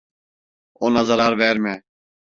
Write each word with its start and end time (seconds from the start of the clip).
Ona 0.89 1.03
zarar 1.11 1.33
verme! 1.45 1.81